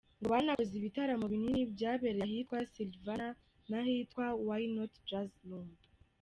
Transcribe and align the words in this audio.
Ngo 0.17 0.27
banakoze 0.33 0.73
ibitaramo 0.77 1.25
binini 1.33 1.61
byabereye 1.73 2.23
ahitwa 2.35 2.57
Silvana 2.71 3.27
n’ahitwa 3.69 4.25
Why 4.45 4.61
Not 4.75 4.91
Jazz 5.09 5.31
Room. 5.49 5.69